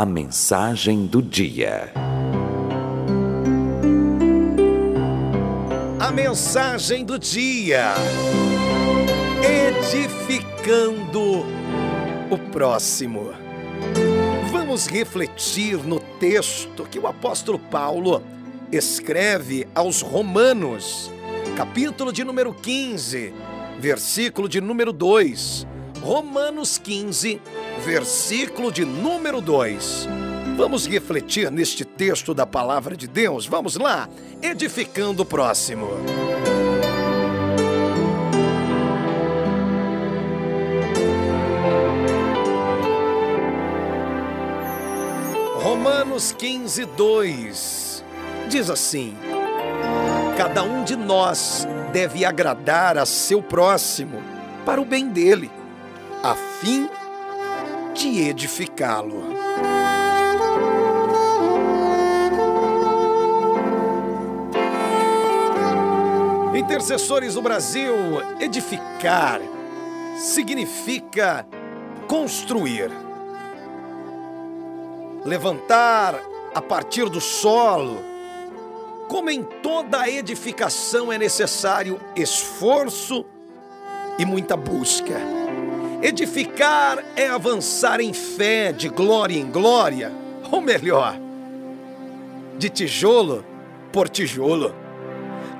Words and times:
A 0.00 0.06
mensagem 0.06 1.04
do 1.04 1.20
dia. 1.20 1.92
A 5.98 6.10
mensagem 6.10 7.04
do 7.04 7.18
dia. 7.18 7.92
Edificando 9.44 11.44
o 12.30 12.38
próximo. 12.50 13.34
Vamos 14.50 14.86
refletir 14.86 15.76
no 15.86 16.00
texto 16.18 16.84
que 16.84 16.98
o 16.98 17.06
apóstolo 17.06 17.58
Paulo 17.58 18.22
escreve 18.72 19.68
aos 19.74 20.00
Romanos, 20.00 21.12
capítulo 21.58 22.10
de 22.10 22.24
número 22.24 22.54
15, 22.54 23.34
versículo 23.78 24.48
de 24.48 24.62
número 24.62 24.94
2. 24.94 25.66
Romanos 26.00 26.78
15, 26.78 27.38
versículo 27.80 28.70
de 28.70 28.84
número 28.84 29.40
2. 29.40 30.08
Vamos 30.56 30.86
refletir 30.86 31.50
neste 31.50 31.84
texto 31.84 32.34
da 32.34 32.46
palavra 32.46 32.96
de 32.96 33.08
Deus? 33.08 33.46
Vamos 33.46 33.76
lá, 33.76 34.08
edificando 34.42 35.22
o 35.22 35.26
próximo. 35.26 35.88
Romanos 45.62 46.32
15, 46.32 46.84
2 46.84 48.04
diz 48.48 48.68
assim: 48.68 49.16
Cada 50.36 50.62
um 50.62 50.84
de 50.84 50.96
nós 50.96 51.66
deve 51.92 52.24
agradar 52.24 52.98
a 52.98 53.06
seu 53.06 53.42
próximo 53.42 54.22
para 54.66 54.80
o 54.80 54.84
bem 54.84 55.08
dele, 55.08 55.50
a 56.22 56.34
fim 56.34 56.88
de 58.00 58.22
edificá-lo. 58.22 59.22
Intercessores 66.56 67.34
do 67.34 67.42
Brasil, 67.42 67.94
edificar 68.40 69.42
significa 70.16 71.46
construir, 72.08 72.90
levantar 75.22 76.18
a 76.54 76.62
partir 76.62 77.06
do 77.10 77.20
solo. 77.20 77.98
Como 79.08 79.28
em 79.28 79.42
toda 79.42 80.08
edificação 80.08 81.12
é 81.12 81.18
necessário 81.18 82.00
esforço 82.16 83.26
e 84.18 84.24
muita 84.24 84.56
busca. 84.56 85.39
Edificar 86.02 87.04
é 87.14 87.28
avançar 87.28 88.00
em 88.00 88.14
fé, 88.14 88.72
de 88.72 88.88
glória 88.88 89.38
em 89.38 89.50
glória, 89.50 90.10
ou 90.50 90.58
melhor, 90.58 91.14
de 92.56 92.70
tijolo 92.70 93.44
por 93.92 94.08
tijolo. 94.08 94.74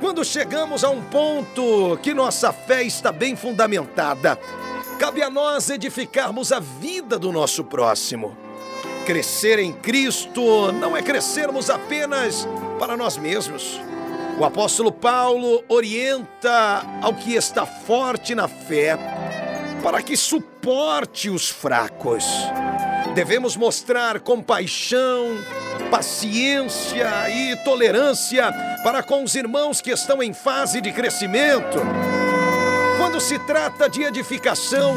Quando 0.00 0.24
chegamos 0.24 0.82
a 0.82 0.88
um 0.88 1.02
ponto 1.02 1.98
que 2.02 2.14
nossa 2.14 2.54
fé 2.54 2.82
está 2.82 3.12
bem 3.12 3.36
fundamentada, 3.36 4.38
cabe 4.98 5.22
a 5.22 5.28
nós 5.28 5.68
edificarmos 5.68 6.52
a 6.52 6.58
vida 6.58 7.18
do 7.18 7.30
nosso 7.30 7.62
próximo. 7.62 8.34
Crescer 9.04 9.58
em 9.58 9.74
Cristo 9.74 10.72
não 10.72 10.96
é 10.96 11.02
crescermos 11.02 11.68
apenas 11.68 12.48
para 12.78 12.96
nós 12.96 13.18
mesmos. 13.18 13.78
O 14.38 14.44
apóstolo 14.46 14.90
Paulo 14.90 15.62
orienta 15.68 16.82
ao 17.02 17.12
que 17.12 17.34
está 17.34 17.66
forte 17.66 18.34
na 18.34 18.48
fé 18.48 18.96
para 19.82 20.02
que 20.02 20.16
suporte 20.16 21.30
os 21.30 21.48
fracos. 21.48 22.24
Devemos 23.14 23.56
mostrar 23.56 24.20
compaixão, 24.20 25.36
paciência 25.90 27.08
e 27.28 27.56
tolerância 27.64 28.52
para 28.84 29.02
com 29.02 29.24
os 29.24 29.34
irmãos 29.34 29.80
que 29.80 29.90
estão 29.90 30.22
em 30.22 30.32
fase 30.32 30.80
de 30.80 30.92
crescimento. 30.92 31.78
Quando 32.96 33.20
se 33.20 33.38
trata 33.40 33.88
de 33.88 34.02
edificação, 34.02 34.94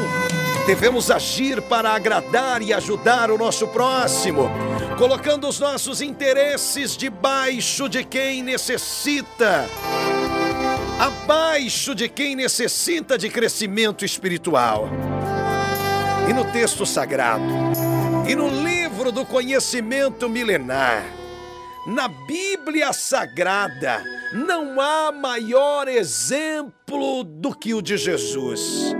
devemos 0.66 1.10
agir 1.10 1.60
para 1.62 1.90
agradar 1.90 2.62
e 2.62 2.72
ajudar 2.72 3.30
o 3.30 3.38
nosso 3.38 3.66
próximo, 3.68 4.50
colocando 4.96 5.48
os 5.48 5.58
nossos 5.58 6.00
interesses 6.00 6.96
debaixo 6.96 7.88
de 7.88 8.04
quem 8.04 8.42
necessita 8.42 9.68
abaixo 10.98 11.94
de 11.94 12.08
quem 12.08 12.36
necessita 12.36 13.18
de 13.18 13.28
crescimento 13.28 14.04
espiritual. 14.04 14.88
E 16.28 16.32
no 16.32 16.44
texto 16.52 16.86
sagrado, 16.86 17.52
e 18.26 18.34
no 18.34 18.48
livro 18.48 19.12
do 19.12 19.26
conhecimento 19.26 20.28
milenar, 20.28 21.04
na 21.86 22.08
Bíblia 22.08 22.92
Sagrada, 22.92 24.02
não 24.32 24.80
há 24.80 25.12
maior 25.12 25.86
exemplo 25.86 27.22
do 27.24 27.54
que 27.54 27.74
o 27.74 27.82
de 27.82 27.98
Jesus. 27.98 28.94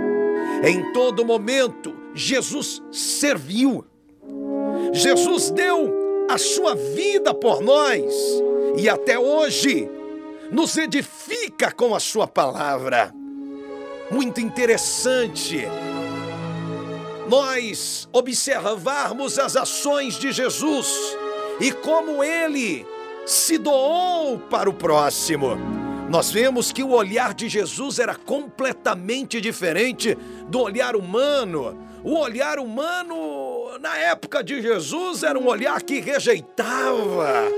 Em 0.63 0.93
todo 0.93 1.25
momento, 1.25 1.95
Jesus 2.13 2.81
serviu. 2.91 3.85
Jesus 4.93 5.49
deu 5.49 6.27
a 6.29 6.37
sua 6.37 6.75
vida 6.75 7.33
por 7.33 7.61
nós 7.61 8.13
e 8.77 8.87
até 8.87 9.17
hoje 9.17 9.89
nos 10.51 10.77
edifica 10.77 11.71
com 11.71 11.95
a 11.95 11.99
sua 11.99 12.27
palavra. 12.27 13.13
Muito 14.11 14.39
interessante 14.39 15.67
nós 17.27 18.07
observarmos 18.13 19.39
as 19.39 19.55
ações 19.55 20.17
de 20.17 20.31
Jesus 20.31 21.17
e 21.59 21.71
como 21.71 22.23
ele 22.23 22.85
se 23.25 23.57
doou 23.57 24.37
para 24.37 24.69
o 24.69 24.73
próximo. 24.73 25.57
Nós 26.09 26.29
vemos 26.29 26.71
que 26.71 26.83
o 26.83 26.91
olhar 26.91 27.33
de 27.33 27.49
Jesus 27.49 27.97
era 27.97 28.13
completamente 28.13 29.41
diferente 29.41 30.15
do 30.47 30.61
olhar 30.61 30.95
humano. 30.95 31.77
O 32.03 32.19
olhar 32.19 32.59
humano, 32.59 33.79
na 33.81 33.97
época 33.97 34.43
de 34.43 34.61
Jesus, 34.61 35.23
era 35.23 35.39
um 35.39 35.47
olhar 35.47 35.81
que 35.81 35.99
rejeitava. 35.99 37.49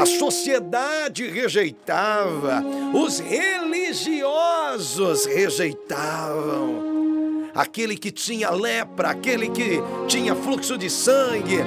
A 0.00 0.06
sociedade 0.06 1.28
rejeitava, 1.28 2.64
os 2.94 3.20
religiosos 3.20 5.26
rejeitavam. 5.26 7.50
Aquele 7.54 7.98
que 7.98 8.10
tinha 8.10 8.48
lepra, 8.48 9.10
aquele 9.10 9.50
que 9.50 9.78
tinha 10.08 10.34
fluxo 10.34 10.78
de 10.78 10.88
sangue. 10.88 11.58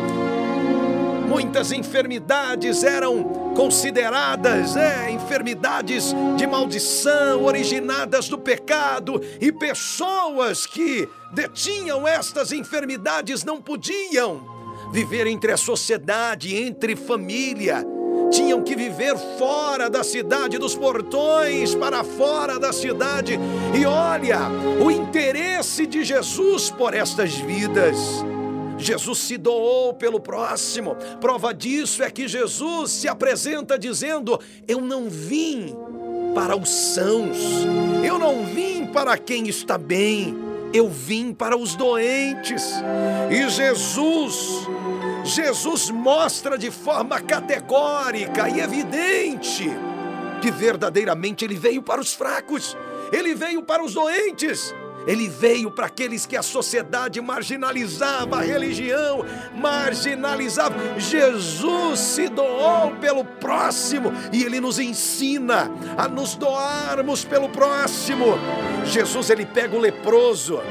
Muitas 1.29 1.71
enfermidades 1.71 2.83
eram 2.83 3.23
consideradas 3.55 4.75
é, 4.75 5.11
enfermidades 5.11 6.11
de 6.35 6.47
maldição, 6.47 7.43
originadas 7.43 8.27
do 8.29 8.39
pecado, 8.39 9.21
e 9.39 9.51
pessoas 9.51 10.65
que 10.65 11.07
detinham 11.31 12.07
estas 12.07 12.51
enfermidades 12.51 13.43
não 13.43 13.61
podiam 13.61 14.51
viver 14.91 15.27
entre 15.27 15.51
a 15.51 15.57
sociedade, 15.57 16.55
entre 16.55 16.95
família 16.95 17.92
tinham 18.31 18.61
que 18.61 18.75
viver 18.75 19.17
fora 19.37 19.89
da 19.89 20.03
cidade, 20.03 20.57
dos 20.57 20.75
portões 20.75 21.75
para 21.75 22.03
fora 22.03 22.59
da 22.59 22.73
cidade. 22.73 23.39
E 23.73 23.85
olha, 23.85 24.39
o 24.83 24.89
interesse 24.91 25.85
de 25.85 26.03
Jesus 26.03 26.69
por 26.69 26.93
estas 26.93 27.35
vidas. 27.35 27.97
Jesus 28.77 29.19
se 29.19 29.37
doou 29.37 29.93
pelo 29.93 30.19
próximo. 30.19 30.95
Prova 31.21 31.53
disso 31.53 32.03
é 32.03 32.09
que 32.09 32.27
Jesus 32.27 32.91
se 32.91 33.07
apresenta 33.07 33.77
dizendo: 33.77 34.39
Eu 34.67 34.81
não 34.81 35.09
vim 35.09 35.75
para 36.35 36.57
os 36.57 36.69
sãos, 36.69 37.37
eu 38.03 38.17
não 38.17 38.45
vim 38.45 38.87
para 38.87 39.17
quem 39.17 39.47
está 39.47 39.77
bem, 39.77 40.35
eu 40.73 40.89
vim 40.89 41.33
para 41.33 41.55
os 41.55 41.75
doentes. 41.75 42.73
E 43.29 43.49
Jesus 43.49 44.67
Jesus 45.23 45.89
mostra 45.89 46.57
de 46.57 46.69
forma 46.69 47.21
categórica 47.21 48.49
e 48.49 48.59
evidente 48.59 49.69
que 50.41 50.51
verdadeiramente 50.51 51.45
ele 51.45 51.55
veio 51.55 51.81
para 51.81 52.01
os 52.01 52.13
fracos, 52.13 52.75
ele 53.11 53.33
veio 53.33 53.63
para 53.63 53.83
os 53.83 53.93
doentes. 53.93 54.73
Ele 55.05 55.27
veio 55.27 55.69
para 55.69 55.87
aqueles 55.87 56.25
que 56.25 56.35
a 56.35 56.41
sociedade 56.41 57.19
marginalizava, 57.19 58.37
a 58.37 58.41
religião 58.41 59.25
marginalizava. 59.53 60.75
Jesus 60.97 61.99
se 61.99 62.29
doou 62.29 62.91
pelo 63.01 63.25
próximo 63.25 64.13
e 64.31 64.43
ele 64.43 64.61
nos 64.61 64.79
ensina 64.79 65.69
a 65.97 66.07
nos 66.07 66.35
doarmos 66.35 67.25
pelo 67.25 67.49
próximo. 67.49 68.37
Jesus 68.85 69.29
ele 69.29 69.45
pega 69.45 69.75
o 69.75 69.79
leproso, 69.79 70.61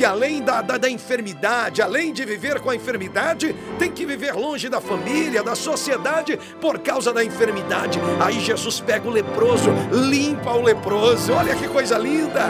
que 0.00 0.04
além 0.06 0.40
da, 0.42 0.62
da, 0.62 0.78
da, 0.78 0.88
enfermidade, 0.88 1.82
além 1.82 2.10
de 2.10 2.24
viver 2.24 2.58
com 2.60 2.70
a 2.70 2.74
enfermidade, 2.74 3.54
tem 3.78 3.92
que 3.92 4.06
viver 4.06 4.32
longe 4.32 4.66
da 4.66 4.80
família, 4.80 5.42
da 5.42 5.54
sociedade, 5.54 6.38
por 6.58 6.78
causa 6.78 7.12
da 7.12 7.22
enfermidade. 7.22 8.00
Aí 8.18 8.40
Jesus 8.40 8.80
pega 8.80 9.06
o 9.06 9.10
leproso, 9.10 9.68
limpa 9.92 10.52
o 10.52 10.62
leproso. 10.62 11.34
Olha 11.34 11.54
que 11.54 11.68
coisa 11.68 11.98
linda! 11.98 12.46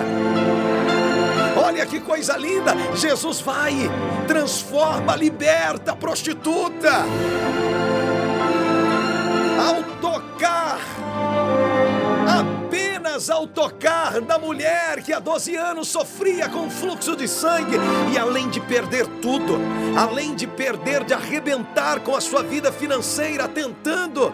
Olha 1.57 1.85
que 1.85 1.99
coisa 1.99 2.37
linda! 2.37 2.73
Jesus 2.95 3.41
vai, 3.41 3.75
transforma, 4.29 5.17
liberta 5.17 5.91
a 5.91 5.97
prostituta. 5.97 7.05
Ao 13.29 13.47
tocar 13.47 14.21
da 14.21 14.39
mulher 14.39 15.03
que 15.03 15.13
há 15.13 15.19
12 15.19 15.57
anos 15.57 15.89
sofria 15.89 16.49
com 16.49 16.71
fluxo 16.71 17.17
de 17.17 17.27
sangue 17.27 17.77
e 18.13 18.19
além 18.19 18.49
de 18.49 18.61
perder 18.61 19.07
tudo, 19.21 19.59
além 19.99 20.35
de 20.35 20.47
perder, 20.47 21.05
de 21.05 21.13
arrebentar 21.13 22.01
com 22.01 22.15
a 22.15 22.21
sua 22.21 22.43
vida 22.43 22.73
financeira, 22.73 23.49
tentando 23.49 24.33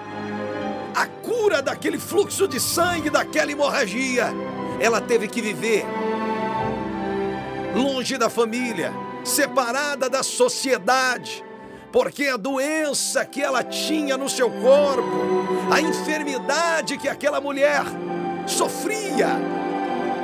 a 0.95 1.07
cura 1.07 1.61
daquele 1.61 1.99
fluxo 1.99 2.47
de 2.47 2.61
sangue, 2.61 3.11
daquela 3.11 3.51
hemorragia, 3.51 4.29
ela 4.79 5.01
teve 5.01 5.27
que 5.27 5.41
viver 5.41 5.85
longe 7.77 8.17
da 8.17 8.31
família, 8.31 8.93
separada 9.23 10.09
da 10.09 10.23
sociedade, 10.23 11.45
porque 11.93 12.27
a 12.27 12.37
doença 12.37 13.25
que 13.25 13.43
ela 13.43 13.63
tinha 13.63 14.17
no 14.17 14.29
seu 14.29 14.51
corpo, 14.51 15.67
a 15.71 15.81
enfermidade 15.81 16.97
que 16.97 17.09
aquela 17.09 17.41
mulher 17.41 17.85
sofria, 18.47 19.29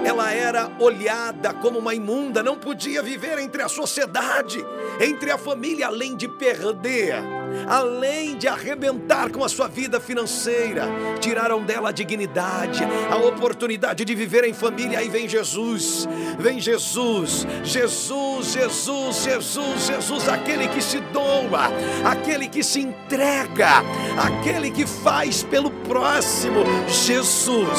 ela 0.05 0.33
era 0.33 0.71
olhada 0.79 1.53
como 1.55 1.79
uma 1.79 1.95
imunda, 1.95 2.43
não 2.43 2.57
podia 2.57 3.03
viver 3.03 3.39
entre 3.39 3.63
a 3.63 3.69
sociedade, 3.69 4.65
entre 5.01 5.31
a 5.31 5.39
família, 5.39 5.87
além 5.87 6.17
de 6.17 6.29
perder 6.29 7.42
além 7.69 8.37
de 8.37 8.49
arrebentar 8.49 9.31
com 9.31 9.45
a 9.45 9.49
sua 9.49 9.69
vida 9.69 10.01
financeira, 10.01 10.87
tiraram 11.21 11.63
dela 11.63 11.91
a 11.91 11.93
dignidade, 11.93 12.83
a 13.11 13.17
oportunidade 13.17 14.05
de 14.05 14.15
viver 14.15 14.45
em 14.45 14.53
família. 14.53 14.99
Aí 14.99 15.09
vem 15.09 15.29
Jesus, 15.29 16.09
vem 16.39 16.61
Jesus, 16.61 17.47
Jesus, 17.63 18.53
Jesus, 18.53 19.23
Jesus, 19.23 19.87
Jesus, 19.87 20.29
aquele 20.29 20.69
que 20.69 20.81
se 20.81 21.01
doa, 21.01 21.71
aquele 22.05 22.49
que 22.49 22.63
se 22.63 22.81
entrega, 22.81 23.83
aquele 24.17 24.71
que 24.71 24.87
faz 24.87 25.43
pelo 25.43 25.71
próximo. 25.71 26.65
Jesus, 26.89 27.79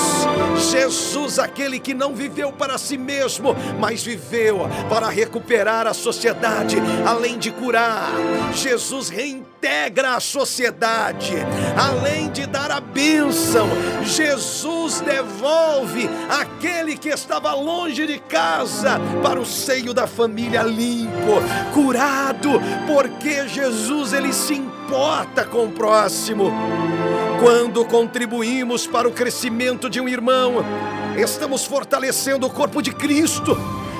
Jesus, 0.71 1.39
aquele 1.39 1.79
que 1.79 1.93
não 1.93 2.13
viveu 2.13 2.51
para 2.51 2.77
si 2.77 2.97
mesmo, 2.97 3.55
mas 3.79 4.03
viveu 4.03 4.67
para 4.89 5.09
recuperar 5.09 5.87
a 5.87 5.93
sociedade, 5.93 6.77
além 7.05 7.37
de 7.37 7.51
curar. 7.51 8.11
Jesus 8.53 9.09
reintegra 9.09 9.62
integra 9.63 10.15
a 10.15 10.19
sociedade. 10.19 11.35
Além 11.77 12.29
de 12.29 12.45
dar 12.45 12.69
a 12.69 12.81
bênção, 12.81 13.65
Jesus 14.03 14.99
devolve 14.99 16.09
aquele 16.29 16.97
que 16.97 17.07
estava 17.07 17.53
longe 17.53 18.05
de 18.05 18.19
casa 18.19 18.99
para 19.21 19.39
o 19.39 19.45
seio 19.45 19.93
da 19.93 20.05
família 20.05 20.63
limpo, 20.63 21.41
curado, 21.73 22.49
porque 22.85 23.47
Jesus 23.47 24.11
ele 24.11 24.33
se 24.33 24.53
importa 24.53 25.45
com 25.45 25.67
o 25.67 25.71
próximo. 25.71 26.51
Quando 27.39 27.85
contribuímos 27.85 28.85
para 28.85 29.07
o 29.07 29.13
crescimento 29.13 29.89
de 29.89 30.01
um 30.01 30.09
irmão, 30.09 30.55
estamos 31.17 31.63
fortalecendo 31.63 32.45
o 32.45 32.49
corpo 32.49 32.81
de 32.81 32.91
Cristo. 32.91 33.57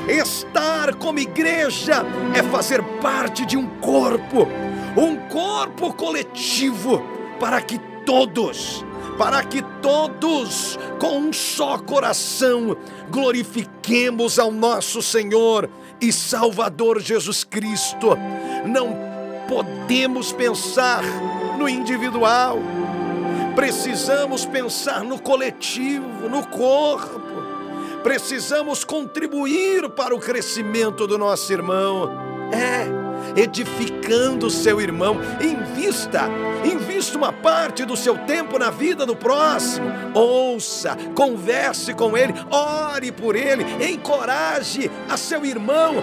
Estar 0.10 0.96
como 0.96 1.20
igreja 1.20 2.06
é 2.36 2.44
fazer 2.44 2.84
parte 3.02 3.46
de 3.46 3.56
um 3.56 3.66
corpo 3.80 4.50
um 4.96 5.16
corpo 5.28 5.94
coletivo 5.94 7.02
para 7.40 7.62
que 7.62 7.80
todos, 8.06 8.86
para 9.18 9.44
que 9.44 9.62
todos, 9.82 10.78
com 11.00 11.18
um 11.18 11.34
só 11.34 11.78
coração, 11.78 12.76
glorifiquemos 13.10 14.38
ao 14.40 14.52
nosso 14.52 15.02
Senhor 15.02 15.70
e 16.00 16.12
Salvador 16.12 17.00
Jesus 17.00 17.44
Cristo. 17.44 18.18
Não 18.66 18.96
podemos 19.48 20.32
pensar 20.32 21.04
no 21.58 21.68
individual, 21.68 22.58
precisamos 23.56 24.46
pensar 24.46 25.04
no 25.04 25.20
coletivo, 25.22 26.30
no 26.30 26.46
corpo. 26.48 27.22
Precisamos 28.04 28.84
contribuir 28.84 29.90
para 29.92 30.14
o 30.14 30.20
crescimento 30.20 31.08
do 31.08 31.18
nosso 31.18 31.54
irmão. 31.54 32.12
É 32.52 33.03
edificando 33.36 34.48
o 34.48 34.52
seu 34.52 34.80
irmão. 34.80 35.18
Invista, 35.42 36.30
invista 36.64 37.18
uma 37.18 37.32
parte 37.32 37.86
do 37.86 37.96
seu 37.96 38.18
tempo 38.18 38.58
na 38.58 38.70
vida 38.70 39.06
do 39.06 39.16
próximo. 39.16 39.92
Ouça, 40.14 40.98
converse 41.16 41.94
com 41.94 42.18
ele, 42.18 42.34
ore 42.50 43.12
por 43.12 43.36
ele, 43.36 43.66
encoraje 43.86 44.90
a 45.10 45.18
seu 45.18 45.46
irmão 45.46 45.96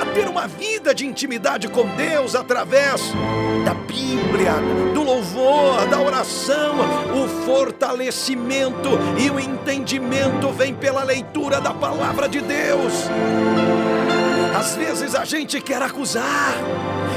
a 0.00 0.06
ter 0.06 0.28
uma 0.28 0.46
vida 0.46 0.94
de 0.94 1.06
intimidade 1.06 1.68
com 1.68 1.86
Deus 1.96 2.34
através 2.34 3.00
da 3.64 3.74
Bíblia, 3.74 4.52
do 4.92 5.02
louvor, 5.02 5.86
da 5.88 6.00
oração. 6.00 6.74
O 7.14 7.28
fortalecimento 7.44 8.90
e 9.18 9.30
o 9.30 9.40
entendimento 9.40 10.50
vem 10.50 10.74
pela 10.74 11.02
leitura 11.02 11.60
da 11.60 11.72
palavra 11.72 12.28
de 12.28 12.40
Deus. 12.40 13.08
Às 14.64 14.76
vezes 14.76 15.14
a 15.14 15.26
gente 15.26 15.60
quer 15.60 15.82
acusar. 15.82 16.54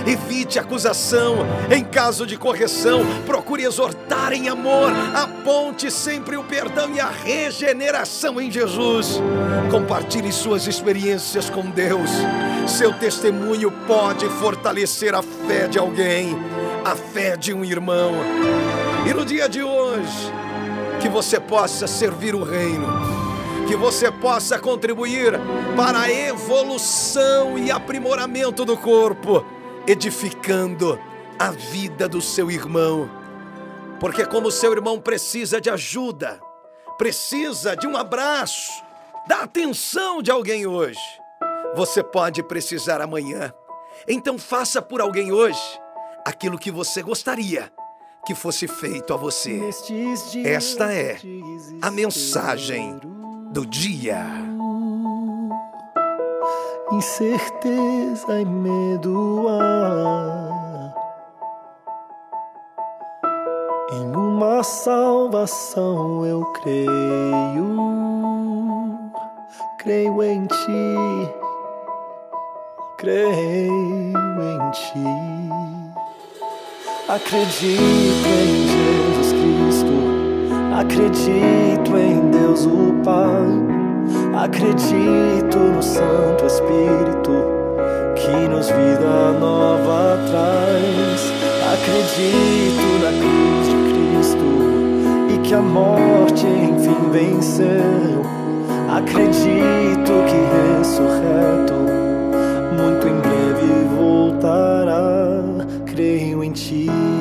Evite 0.05 0.59
acusação. 0.59 1.47
Em 1.71 1.81
caso 1.81 2.27
de 2.27 2.35
correção, 2.35 3.05
procure 3.25 3.63
exortar 3.63 4.33
em 4.33 4.49
amor. 4.49 4.91
Aponte 5.15 5.89
sempre 5.89 6.35
o 6.35 6.43
perdão 6.43 6.93
e 6.93 6.99
a 6.99 7.09
regeneração 7.09 8.41
em 8.41 8.51
Jesus. 8.51 9.21
Compartilhe 9.71 10.29
suas 10.33 10.67
experiências 10.67 11.49
com 11.49 11.61
Deus. 11.69 12.09
Seu 12.67 12.91
testemunho 12.91 13.71
pode 13.87 14.27
fortalecer 14.27 15.15
a 15.15 15.23
fé 15.23 15.69
de 15.69 15.79
alguém, 15.79 16.37
a 16.83 16.97
fé 16.97 17.37
de 17.37 17.53
um 17.53 17.63
irmão. 17.63 18.11
E 19.09 19.13
no 19.13 19.23
dia 19.23 19.47
de 19.47 19.63
hoje, 19.63 20.33
que 20.99 21.07
você 21.07 21.39
possa 21.39 21.87
servir 21.87 22.35
o 22.35 22.43
reino 22.43 23.16
que 23.67 23.75
você 23.75 24.09
possa 24.09 24.57
contribuir 24.57 25.33
para 25.75 25.99
a 25.99 26.11
evolução 26.11 27.59
e 27.59 27.69
aprimoramento 27.69 28.63
do 28.63 28.77
corpo, 28.77 29.45
edificando 29.85 30.97
a 31.37 31.51
vida 31.51 32.07
do 32.07 32.21
seu 32.21 32.49
irmão. 32.49 33.09
Porque, 33.99 34.25
como 34.25 34.49
seu 34.49 34.71
irmão 34.71 35.01
precisa 35.01 35.59
de 35.59 35.69
ajuda, 35.69 36.39
precisa 36.97 37.75
de 37.75 37.85
um 37.85 37.97
abraço, 37.97 38.71
da 39.27 39.41
atenção 39.41 40.21
de 40.21 40.31
alguém 40.31 40.65
hoje, 40.65 40.99
você 41.75 42.01
pode 42.01 42.41
precisar 42.41 43.01
amanhã. 43.01 43.53
Então, 44.07 44.39
faça 44.39 44.81
por 44.81 45.01
alguém 45.01 45.33
hoje 45.33 45.61
aquilo 46.25 46.57
que 46.57 46.71
você 46.71 47.01
gostaria 47.01 47.69
que 48.25 48.33
fosse 48.33 48.67
feito 48.67 49.13
a 49.13 49.17
você. 49.17 49.59
Esta 50.45 50.93
é 50.93 51.17
a 51.81 51.91
mensagem 51.91 52.99
do 53.51 53.65
dia. 53.65 54.25
Incerteza 56.91 58.41
e 58.41 58.45
medo 58.45 59.45
há 59.49 60.93
em 63.91 64.15
uma 64.15 64.63
salvação 64.63 66.25
eu 66.25 66.45
creio, 66.53 67.75
creio 69.79 70.23
em 70.23 70.45
ti, 70.45 71.33
creio 72.97 73.69
em 73.69 74.71
ti, 74.71 75.03
acredito 77.07 78.27
em 78.27 78.67
Jesus 78.67 79.33
Cristo. 79.33 79.97
Acredito 80.79 81.97
em 81.97 82.26
Deus 82.57 82.65
o 82.65 82.93
Pai, 83.03 84.43
acredito 84.43 85.59
no 85.59 85.83
Santo 85.83 86.45
Espírito 86.45 87.31
que 88.15 88.47
nos 88.47 88.67
vida 88.67 89.31
nova 89.39 90.17
traz. 90.27 91.33
Acredito 91.73 92.87
na 93.03 93.11
cruz 93.19 93.67
de 93.69 93.77
Cristo 93.93 94.49
e 95.35 95.47
que 95.47 95.53
a 95.53 95.61
morte 95.61 96.47
enfim 96.47 97.11
venceu. 97.11 98.23
Acredito 98.89 100.13
que 100.25 100.79
ressurreto 100.79 101.73
muito 102.75 103.07
em 103.07 103.19
breve 103.19 103.95
voltará. 103.95 105.43
Creio 105.85 106.43
em 106.43 106.51
Ti. 106.51 107.16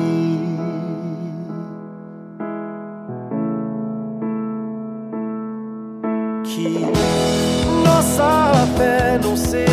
Sonhos 8.77 9.66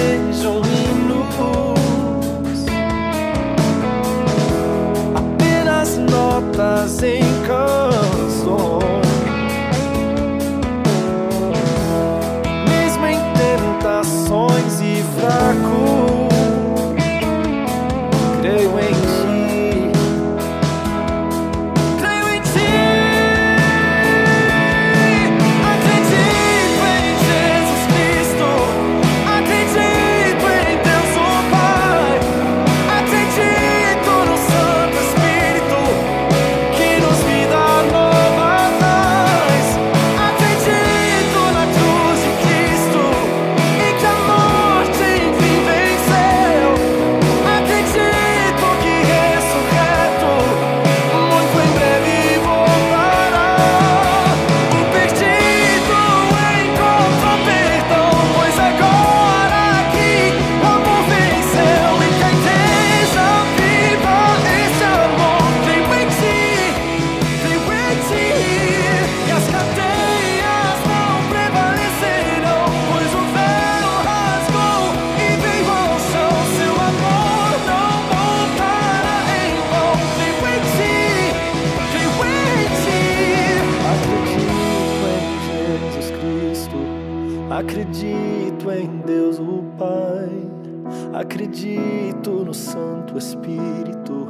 Acredito 87.57 88.69
em 88.73 88.89
Deus 89.07 89.39
o 89.39 89.63
Pai, 89.79 91.21
acredito 91.21 92.45
no 92.45 92.53
Santo 92.53 93.17
Espírito 93.17 94.27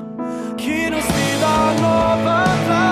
que 0.58 0.90
nos 0.90 1.06
dá 1.40 1.74
nova 1.80 2.44
vida. 2.44 2.83